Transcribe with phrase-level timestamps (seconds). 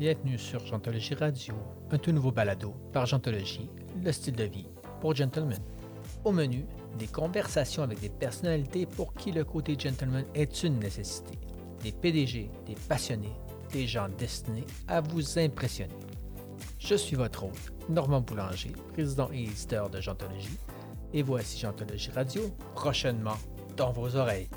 [0.00, 1.52] Bienvenue sur Gentologie Radio,
[1.90, 3.68] un tout nouveau balado par Gentologie,
[4.02, 4.66] le style de vie
[4.98, 5.60] pour gentlemen.
[6.24, 6.64] Au menu,
[6.98, 11.38] des conversations avec des personnalités pour qui le côté gentleman est une nécessité.
[11.82, 13.36] Des PDG, des passionnés,
[13.74, 15.92] des gens destinés à vous impressionner.
[16.78, 20.58] Je suis votre hôte, Normand Boulanger, président et éditeur de Gentologie,
[21.12, 22.40] et voici Gentologie Radio,
[22.74, 23.36] prochainement
[23.76, 24.48] dans vos oreilles.